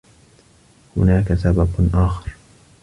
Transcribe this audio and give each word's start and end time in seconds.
هناك 0.97 1.33
سبب 1.33 1.69
آخر. 1.93 2.31